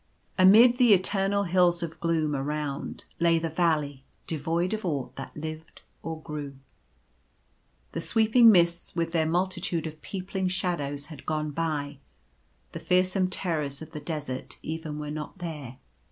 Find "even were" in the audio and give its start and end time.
14.63-15.11